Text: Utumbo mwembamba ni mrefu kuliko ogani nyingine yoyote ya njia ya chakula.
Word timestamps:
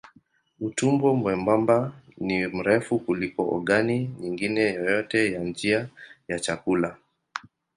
Utumbo 0.59 1.15
mwembamba 1.15 1.93
ni 2.19 2.47
mrefu 2.47 2.99
kuliko 2.99 3.41
ogani 3.55 4.15
nyingine 4.19 4.61
yoyote 4.73 5.31
ya 5.31 5.41
njia 5.43 5.89
ya 6.27 6.39
chakula. 6.39 6.97